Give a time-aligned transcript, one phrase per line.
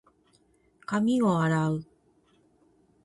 [0.87, 1.85] 髪を洗う。